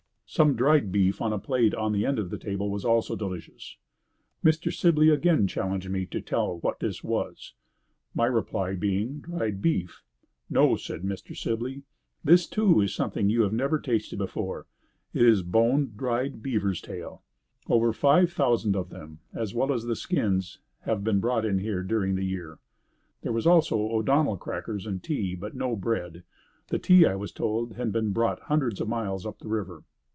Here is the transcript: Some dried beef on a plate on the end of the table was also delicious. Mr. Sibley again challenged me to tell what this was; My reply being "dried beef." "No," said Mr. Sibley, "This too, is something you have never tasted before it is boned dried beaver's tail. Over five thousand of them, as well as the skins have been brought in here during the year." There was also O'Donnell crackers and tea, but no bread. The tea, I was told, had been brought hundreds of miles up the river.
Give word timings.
Some 0.33 0.55
dried 0.55 0.93
beef 0.93 1.19
on 1.19 1.33
a 1.33 1.37
plate 1.39 1.75
on 1.75 1.91
the 1.91 2.05
end 2.05 2.17
of 2.17 2.29
the 2.29 2.37
table 2.37 2.69
was 2.69 2.85
also 2.85 3.17
delicious. 3.17 3.75
Mr. 4.41 4.71
Sibley 4.73 5.09
again 5.09 5.45
challenged 5.45 5.89
me 5.89 6.05
to 6.05 6.21
tell 6.21 6.59
what 6.59 6.79
this 6.79 7.03
was; 7.03 7.53
My 8.15 8.27
reply 8.27 8.75
being 8.75 9.19
"dried 9.19 9.61
beef." 9.61 10.03
"No," 10.49 10.77
said 10.77 11.01
Mr. 11.01 11.35
Sibley, 11.35 11.83
"This 12.23 12.47
too, 12.47 12.79
is 12.79 12.95
something 12.95 13.29
you 13.29 13.41
have 13.41 13.51
never 13.51 13.77
tasted 13.77 14.19
before 14.19 14.67
it 15.13 15.21
is 15.25 15.43
boned 15.43 15.97
dried 15.97 16.41
beaver's 16.41 16.79
tail. 16.79 17.23
Over 17.67 17.91
five 17.91 18.31
thousand 18.31 18.73
of 18.73 18.87
them, 18.89 19.19
as 19.33 19.53
well 19.53 19.73
as 19.73 19.83
the 19.83 19.97
skins 19.97 20.59
have 20.83 21.03
been 21.03 21.19
brought 21.19 21.43
in 21.43 21.57
here 21.59 21.83
during 21.83 22.15
the 22.15 22.23
year." 22.23 22.57
There 23.21 23.33
was 23.33 23.45
also 23.45 23.77
O'Donnell 23.77 24.37
crackers 24.37 24.85
and 24.85 25.03
tea, 25.03 25.35
but 25.35 25.57
no 25.57 25.75
bread. 25.75 26.23
The 26.69 26.79
tea, 26.79 27.05
I 27.05 27.15
was 27.17 27.33
told, 27.33 27.73
had 27.73 27.91
been 27.91 28.11
brought 28.13 28.43
hundreds 28.43 28.79
of 28.79 28.87
miles 28.87 29.25
up 29.25 29.39
the 29.39 29.49
river. 29.49 29.83